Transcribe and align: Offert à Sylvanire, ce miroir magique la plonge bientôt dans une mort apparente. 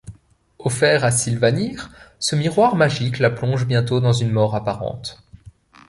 Offert 0.57 1.03
à 1.05 1.11
Sylvanire, 1.11 1.91
ce 2.17 2.35
miroir 2.35 2.75
magique 2.75 3.19
la 3.19 3.29
plonge 3.29 3.67
bientôt 3.67 3.99
dans 3.99 4.13
une 4.13 4.31
mort 4.31 4.55
apparente. 4.55 5.23